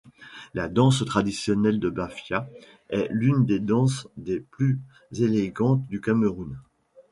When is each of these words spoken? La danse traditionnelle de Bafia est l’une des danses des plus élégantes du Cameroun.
La 0.55 0.67
danse 0.67 1.05
traditionnelle 1.05 1.79
de 1.79 1.87
Bafia 1.91 2.49
est 2.89 3.07
l’une 3.11 3.45
des 3.45 3.59
danses 3.59 4.07
des 4.17 4.39
plus 4.39 4.81
élégantes 5.15 5.85
du 5.85 6.01
Cameroun. 6.01 6.59